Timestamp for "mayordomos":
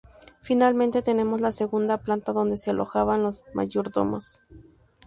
3.53-4.39